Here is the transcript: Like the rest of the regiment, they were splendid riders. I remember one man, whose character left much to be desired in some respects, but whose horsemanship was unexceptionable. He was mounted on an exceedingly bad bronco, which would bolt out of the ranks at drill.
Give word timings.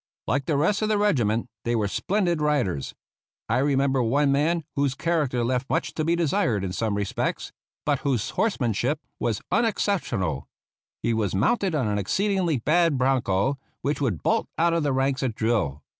Like 0.25 0.45
the 0.45 0.57
rest 0.57 0.81
of 0.81 0.89
the 0.89 0.97
regiment, 0.97 1.47
they 1.63 1.75
were 1.75 1.87
splendid 1.87 2.41
riders. 2.41 2.95
I 3.47 3.59
remember 3.59 4.01
one 4.01 4.31
man, 4.31 4.63
whose 4.75 4.95
character 4.95 5.43
left 5.43 5.69
much 5.69 5.93
to 5.93 6.03
be 6.03 6.15
desired 6.15 6.63
in 6.63 6.71
some 6.73 6.97
respects, 6.97 7.51
but 7.85 7.99
whose 7.99 8.31
horsemanship 8.31 8.99
was 9.19 9.43
unexceptionable. 9.51 10.47
He 11.03 11.13
was 11.13 11.35
mounted 11.35 11.75
on 11.75 11.87
an 11.87 11.99
exceedingly 11.99 12.57
bad 12.57 12.97
bronco, 12.97 13.59
which 13.83 14.01
would 14.01 14.23
bolt 14.23 14.47
out 14.57 14.73
of 14.73 14.81
the 14.81 14.91
ranks 14.91 15.21
at 15.21 15.35
drill. 15.35 15.83